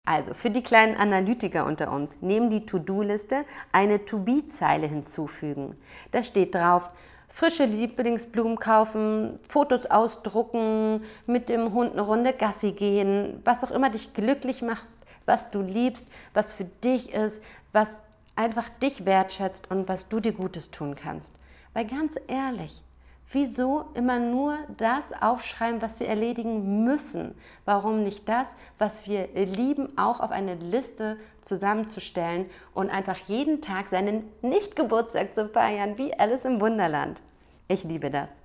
Also 0.04 0.34
für 0.34 0.50
die 0.50 0.62
kleinen 0.62 0.98
Analytiker 0.98 1.64
unter 1.64 1.90
uns, 1.90 2.18
neben 2.20 2.50
die 2.50 2.66
To-Do-Liste 2.66 3.46
eine 3.72 4.04
To-Be-Zeile 4.04 4.86
hinzufügen. 4.86 5.74
Da 6.10 6.22
steht 6.22 6.54
drauf, 6.54 6.90
frische 7.26 7.64
Lieblingsblumen 7.64 8.58
kaufen, 8.58 9.40
Fotos 9.48 9.86
ausdrucken, 9.86 11.04
mit 11.24 11.48
dem 11.48 11.72
Hund 11.72 11.92
eine 11.92 12.02
Runde 12.02 12.34
Gassi 12.34 12.72
gehen, 12.72 13.40
was 13.44 13.64
auch 13.64 13.70
immer 13.70 13.88
dich 13.88 14.12
glücklich 14.12 14.60
macht, 14.60 14.90
was 15.24 15.50
du 15.50 15.62
liebst, 15.62 16.06
was 16.34 16.52
für 16.52 16.64
dich 16.64 17.14
ist, 17.14 17.42
was 17.72 18.04
einfach 18.38 18.70
dich 18.70 19.04
wertschätzt 19.04 19.70
und 19.70 19.88
was 19.88 20.08
du 20.08 20.20
dir 20.20 20.32
Gutes 20.32 20.70
tun 20.70 20.94
kannst. 20.94 21.34
Weil 21.74 21.86
ganz 21.86 22.18
ehrlich, 22.28 22.82
Wieso 23.30 23.84
immer 23.92 24.18
nur 24.18 24.56
das 24.78 25.12
aufschreiben, 25.12 25.82
was 25.82 26.00
wir 26.00 26.08
erledigen 26.08 26.82
müssen? 26.84 27.34
Warum 27.66 28.02
nicht 28.02 28.26
das, 28.26 28.56
was 28.78 29.06
wir 29.06 29.28
lieben, 29.34 29.98
auch 29.98 30.20
auf 30.20 30.30
eine 30.30 30.54
Liste 30.54 31.18
zusammenzustellen 31.42 32.46
und 32.72 32.88
einfach 32.88 33.18
jeden 33.26 33.60
Tag 33.60 33.90
seinen 33.90 34.24
Nicht-Geburtstag 34.40 35.34
zu 35.34 35.46
feiern, 35.46 35.98
wie 35.98 36.18
Alice 36.18 36.46
im 36.46 36.58
Wunderland? 36.58 37.20
Ich 37.68 37.84
liebe 37.84 38.08
das. 38.08 38.40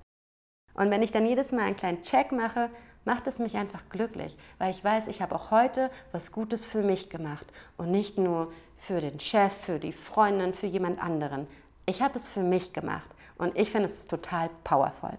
Und 0.74 0.90
wenn 0.90 1.02
ich 1.02 1.12
dann 1.12 1.24
jedes 1.24 1.50
Mal 1.50 1.62
einen 1.62 1.76
kleinen 1.76 2.02
Check 2.02 2.30
mache, 2.30 2.68
macht 3.04 3.26
es 3.26 3.38
mich 3.38 3.56
einfach 3.56 3.82
glücklich, 3.90 4.36
weil 4.58 4.70
ich 4.70 4.82
weiß, 4.82 5.08
ich 5.08 5.20
habe 5.22 5.34
auch 5.34 5.50
heute 5.50 5.90
was 6.12 6.32
Gutes 6.32 6.64
für 6.64 6.82
mich 6.82 7.10
gemacht 7.10 7.46
und 7.76 7.90
nicht 7.90 8.18
nur 8.18 8.52
für 8.78 9.00
den 9.00 9.20
Chef, 9.20 9.52
für 9.52 9.78
die 9.78 9.92
Freundin, 9.92 10.54
für 10.54 10.66
jemand 10.66 11.02
anderen. 11.02 11.46
Ich 11.86 12.02
habe 12.02 12.16
es 12.16 12.28
für 12.28 12.42
mich 12.42 12.72
gemacht. 12.72 13.10
Und 13.36 13.56
ich 13.56 13.70
finde 13.70 13.88
es 13.88 14.06
total 14.06 14.50
powerful. 14.62 15.18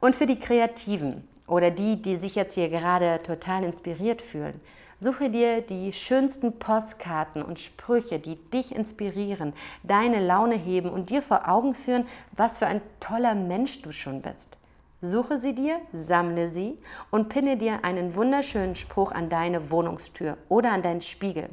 Und 0.00 0.14
für 0.14 0.26
die 0.26 0.38
Kreativen 0.38 1.26
oder 1.46 1.70
die, 1.70 2.00
die 2.00 2.16
sich 2.16 2.34
jetzt 2.34 2.54
hier 2.54 2.68
gerade 2.68 3.22
total 3.22 3.64
inspiriert 3.64 4.22
fühlen, 4.22 4.60
suche 4.98 5.30
dir 5.30 5.62
die 5.62 5.92
schönsten 5.92 6.58
Postkarten 6.58 7.42
und 7.42 7.60
Sprüche, 7.60 8.18
die 8.18 8.36
dich 8.50 8.74
inspirieren, 8.74 9.52
deine 9.82 10.24
Laune 10.24 10.54
heben 10.54 10.90
und 10.90 11.10
dir 11.10 11.22
vor 11.22 11.48
Augen 11.48 11.74
führen, 11.74 12.06
was 12.32 12.58
für 12.58 12.66
ein 12.66 12.80
toller 13.00 13.34
Mensch 13.34 13.82
du 13.82 13.92
schon 13.92 14.22
bist. 14.22 14.56
Suche 15.02 15.38
sie 15.38 15.54
dir, 15.54 15.78
sammle 15.92 16.48
sie 16.48 16.78
und 17.10 17.28
pinne 17.28 17.58
dir 17.58 17.84
einen 17.84 18.14
wunderschönen 18.14 18.74
Spruch 18.74 19.12
an 19.12 19.28
deine 19.28 19.70
Wohnungstür 19.70 20.38
oder 20.48 20.72
an 20.72 20.82
deinen 20.82 21.02
Spiegel. 21.02 21.50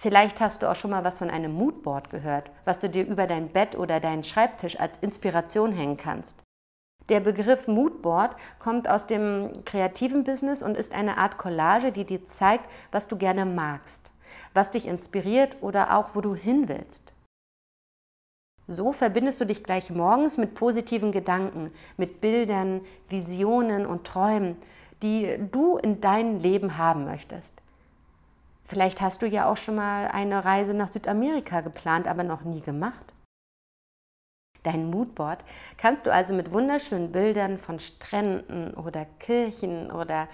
Vielleicht 0.00 0.40
hast 0.40 0.62
du 0.62 0.70
auch 0.70 0.76
schon 0.76 0.92
mal 0.92 1.02
was 1.02 1.18
von 1.18 1.30
einem 1.30 1.52
Moodboard 1.52 2.10
gehört, 2.10 2.50
was 2.64 2.80
du 2.80 2.88
dir 2.88 3.04
über 3.06 3.26
dein 3.26 3.48
Bett 3.48 3.76
oder 3.76 4.00
deinen 4.00 4.22
Schreibtisch 4.22 4.78
als 4.78 4.98
Inspiration 4.98 5.72
hängen 5.72 5.96
kannst. 5.96 6.38
Der 7.08 7.20
Begriff 7.20 7.66
Moodboard 7.66 8.36
kommt 8.58 8.88
aus 8.88 9.06
dem 9.06 9.64
kreativen 9.64 10.24
Business 10.24 10.62
und 10.62 10.76
ist 10.76 10.94
eine 10.94 11.16
Art 11.16 11.38
Collage, 11.38 11.90
die 11.90 12.04
dir 12.04 12.26
zeigt, 12.26 12.68
was 12.92 13.08
du 13.08 13.16
gerne 13.16 13.46
magst, 13.46 14.10
was 14.52 14.70
dich 14.70 14.86
inspiriert 14.86 15.56
oder 15.62 15.96
auch 15.96 16.10
wo 16.14 16.20
du 16.20 16.34
hin 16.34 16.68
willst. 16.68 17.14
So 18.70 18.92
verbindest 18.92 19.40
du 19.40 19.46
dich 19.46 19.64
gleich 19.64 19.88
morgens 19.88 20.36
mit 20.36 20.54
positiven 20.54 21.10
Gedanken, 21.10 21.72
mit 21.96 22.20
Bildern, 22.20 22.82
Visionen 23.08 23.86
und 23.86 24.06
Träumen, 24.06 24.56
die 25.02 25.38
du 25.50 25.78
in 25.78 26.02
deinem 26.02 26.38
Leben 26.38 26.76
haben 26.76 27.06
möchtest. 27.06 27.54
Vielleicht 28.66 29.00
hast 29.00 29.22
du 29.22 29.26
ja 29.26 29.50
auch 29.50 29.56
schon 29.56 29.76
mal 29.76 30.08
eine 30.08 30.44
Reise 30.44 30.74
nach 30.74 30.88
Südamerika 30.88 31.62
geplant, 31.62 32.06
aber 32.06 32.24
noch 32.24 32.42
nie 32.42 32.60
gemacht. 32.60 33.14
Dein 34.64 34.90
Moodboard 34.90 35.42
kannst 35.78 36.04
du 36.04 36.12
also 36.12 36.34
mit 36.34 36.52
wunderschönen 36.52 37.10
Bildern 37.10 37.56
von 37.56 37.78
Stränden 37.78 38.74
oder 38.74 39.06
Kirchen 39.18 39.90
oder 39.90 40.28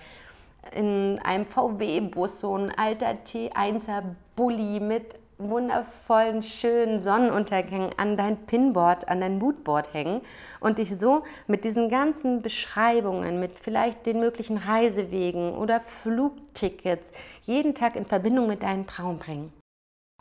in 0.74 1.20
einem 1.22 1.44
VW-Bus, 1.44 2.40
so 2.40 2.56
ein 2.56 2.72
alter 2.76 3.10
T1er 3.24 4.02
Bulli 4.34 4.80
mit 4.80 5.14
wundervollen, 5.38 6.42
schönen 6.42 7.00
Sonnenuntergängen 7.00 7.90
an 7.96 8.16
dein 8.16 8.46
Pinboard, 8.46 9.08
an 9.08 9.20
dein 9.20 9.38
Moodboard 9.38 9.92
hängen 9.92 10.20
und 10.60 10.78
dich 10.78 10.96
so 10.96 11.24
mit 11.46 11.64
diesen 11.64 11.88
ganzen 11.88 12.42
Beschreibungen, 12.42 13.40
mit 13.40 13.58
vielleicht 13.58 14.06
den 14.06 14.20
möglichen 14.20 14.58
Reisewegen 14.58 15.54
oder 15.54 15.80
Flugtickets 15.80 17.12
jeden 17.42 17.74
Tag 17.74 17.96
in 17.96 18.06
Verbindung 18.06 18.46
mit 18.46 18.62
deinem 18.62 18.86
Traum 18.86 19.18
bringen. 19.18 19.52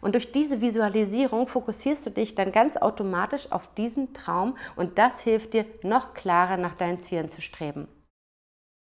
Und 0.01 0.15
durch 0.15 0.31
diese 0.33 0.59
Visualisierung 0.59 1.47
fokussierst 1.47 2.05
du 2.05 2.09
dich 2.09 2.35
dann 2.35 2.51
ganz 2.51 2.75
automatisch 2.75 3.49
auf 3.51 3.73
diesen 3.75 4.13
Traum 4.13 4.57
und 4.75 4.97
das 4.97 5.21
hilft 5.21 5.53
dir, 5.53 5.65
noch 5.81 6.13
klarer 6.13 6.57
nach 6.57 6.75
deinen 6.75 6.99
Zielen 6.99 7.29
zu 7.29 7.41
streben. 7.41 7.87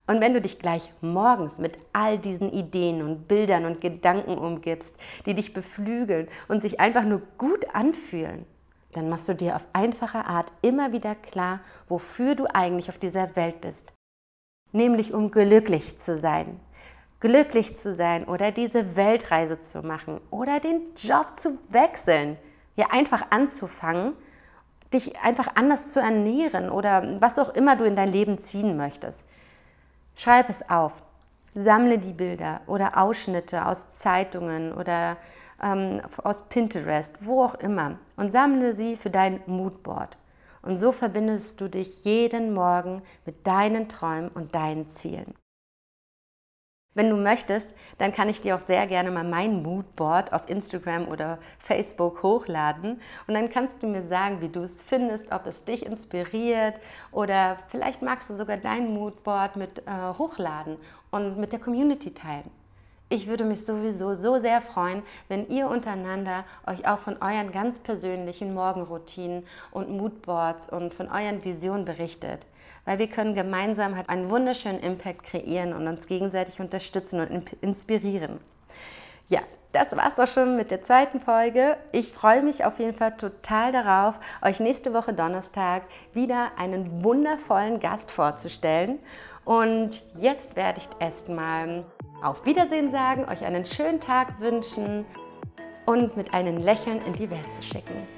Und 0.08 0.22
wenn 0.22 0.32
du 0.32 0.40
dich 0.40 0.58
gleich 0.58 0.90
morgens 1.02 1.58
mit 1.58 1.78
all 1.92 2.18
diesen 2.18 2.50
Ideen 2.50 3.02
und 3.02 3.28
Bildern 3.28 3.66
und 3.66 3.82
Gedanken 3.82 4.38
umgibst, 4.38 4.96
die 5.26 5.34
dich 5.34 5.52
beflügeln 5.52 6.28
und 6.48 6.62
sich 6.62 6.80
einfach 6.80 7.04
nur 7.04 7.20
gut 7.36 7.66
anfühlen, 7.74 8.46
dann 8.92 9.10
machst 9.10 9.28
du 9.28 9.34
dir 9.34 9.54
auf 9.54 9.66
einfache 9.74 10.24
Art 10.24 10.50
immer 10.62 10.92
wieder 10.92 11.14
klar, 11.14 11.60
wofür 11.88 12.34
du 12.34 12.46
eigentlich 12.46 12.88
auf 12.88 12.96
dieser 12.96 13.36
Welt 13.36 13.60
bist. 13.60 13.92
Nämlich 14.72 15.12
um 15.12 15.30
glücklich 15.30 15.98
zu 15.98 16.16
sein. 16.16 16.58
Glücklich 17.20 17.76
zu 17.76 17.94
sein 17.94 18.24
oder 18.24 18.50
diese 18.50 18.96
Weltreise 18.96 19.60
zu 19.60 19.82
machen 19.82 20.22
oder 20.30 20.58
den 20.58 20.80
Job 20.96 21.36
zu 21.36 21.58
wechseln. 21.68 22.38
Ja, 22.76 22.86
einfach 22.92 23.26
anzufangen, 23.28 24.14
dich 24.90 25.18
einfach 25.18 25.48
anders 25.54 25.92
zu 25.92 26.00
ernähren 26.00 26.70
oder 26.70 27.20
was 27.20 27.38
auch 27.38 27.50
immer 27.50 27.76
du 27.76 27.84
in 27.84 27.96
dein 27.96 28.10
Leben 28.10 28.38
ziehen 28.38 28.78
möchtest. 28.78 29.26
Schreib 30.18 30.50
es 30.50 30.68
auf. 30.68 31.00
Sammle 31.54 31.98
die 31.98 32.12
Bilder 32.12 32.60
oder 32.66 32.98
Ausschnitte 32.98 33.64
aus 33.64 33.88
Zeitungen 33.88 34.72
oder 34.72 35.16
ähm, 35.62 36.02
aus 36.24 36.42
Pinterest, 36.48 37.14
wo 37.20 37.44
auch 37.44 37.54
immer, 37.54 37.98
und 38.16 38.32
sammle 38.32 38.74
sie 38.74 38.96
für 38.96 39.10
dein 39.10 39.40
Moodboard. 39.46 40.16
Und 40.62 40.78
so 40.78 40.90
verbindest 40.90 41.60
du 41.60 41.68
dich 41.68 42.04
jeden 42.04 42.52
Morgen 42.52 43.02
mit 43.26 43.46
deinen 43.46 43.88
Träumen 43.88 44.28
und 44.30 44.56
deinen 44.56 44.88
Zielen. 44.88 45.34
Wenn 46.98 47.10
du 47.10 47.16
möchtest, 47.16 47.70
dann 47.98 48.12
kann 48.12 48.28
ich 48.28 48.40
dir 48.40 48.56
auch 48.56 48.58
sehr 48.58 48.84
gerne 48.88 49.12
mal 49.12 49.22
mein 49.22 49.62
Moodboard 49.62 50.32
auf 50.32 50.50
Instagram 50.50 51.06
oder 51.06 51.38
Facebook 51.60 52.24
hochladen 52.24 53.00
und 53.28 53.34
dann 53.34 53.48
kannst 53.48 53.84
du 53.84 53.86
mir 53.86 54.02
sagen, 54.08 54.40
wie 54.40 54.48
du 54.48 54.62
es 54.62 54.82
findest, 54.82 55.30
ob 55.30 55.46
es 55.46 55.64
dich 55.64 55.86
inspiriert 55.86 56.74
oder 57.12 57.56
vielleicht 57.68 58.02
magst 58.02 58.28
du 58.28 58.34
sogar 58.34 58.56
dein 58.56 58.92
Moodboard 58.94 59.54
mit 59.54 59.78
äh, 59.86 60.18
hochladen 60.18 60.76
und 61.12 61.38
mit 61.38 61.52
der 61.52 61.60
Community 61.60 62.12
teilen. 62.12 62.50
Ich 63.10 63.28
würde 63.28 63.44
mich 63.44 63.64
sowieso 63.64 64.16
so 64.16 64.40
sehr 64.40 64.60
freuen, 64.60 65.04
wenn 65.28 65.48
ihr 65.50 65.68
untereinander 65.68 66.44
euch 66.66 66.84
auch 66.88 66.98
von 66.98 67.18
euren 67.22 67.52
ganz 67.52 67.78
persönlichen 67.78 68.54
Morgenroutinen 68.54 69.46
und 69.70 69.88
Moodboards 69.88 70.68
und 70.68 70.92
von 70.92 71.06
euren 71.08 71.44
Visionen 71.44 71.84
berichtet 71.84 72.44
weil 72.88 72.98
wir 72.98 73.06
können 73.06 73.34
gemeinsam 73.34 73.96
halt 73.96 74.08
einen 74.08 74.30
wunderschönen 74.30 74.80
Impact 74.80 75.22
kreieren 75.22 75.74
und 75.74 75.86
uns 75.86 76.06
gegenseitig 76.06 76.58
unterstützen 76.58 77.20
und 77.20 77.52
inspirieren. 77.60 78.40
Ja, 79.28 79.40
das 79.72 79.94
war's 79.94 80.18
auch 80.18 80.26
schon 80.26 80.56
mit 80.56 80.70
der 80.70 80.80
zweiten 80.80 81.20
Folge. 81.20 81.76
Ich 81.92 82.10
freue 82.10 82.42
mich 82.42 82.64
auf 82.64 82.78
jeden 82.78 82.94
Fall 82.94 83.14
total 83.14 83.72
darauf, 83.72 84.14
euch 84.40 84.58
nächste 84.58 84.94
Woche 84.94 85.12
Donnerstag 85.12 85.82
wieder 86.14 86.52
einen 86.56 87.04
wundervollen 87.04 87.78
Gast 87.78 88.10
vorzustellen. 88.10 88.98
Und 89.44 90.02
jetzt 90.14 90.56
werde 90.56 90.78
ich 90.78 90.88
erstmal 90.98 91.84
auf 92.22 92.46
Wiedersehen 92.46 92.90
sagen, 92.90 93.26
euch 93.28 93.44
einen 93.44 93.66
schönen 93.66 94.00
Tag 94.00 94.40
wünschen 94.40 95.04
und 95.84 96.16
mit 96.16 96.32
einem 96.32 96.56
Lächeln 96.56 97.02
in 97.04 97.12
die 97.12 97.30
Welt 97.30 97.52
zu 97.52 97.62
schicken. 97.62 98.17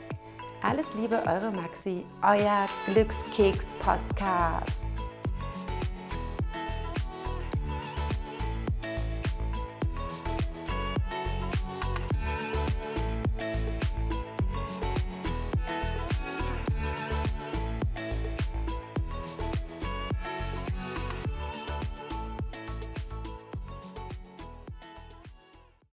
Alles 0.62 0.86
Liebe, 0.94 1.22
eure 1.26 1.50
Maxi, 1.50 2.04
euer 2.22 2.66
Glückskeks-Podcast. 2.86 4.89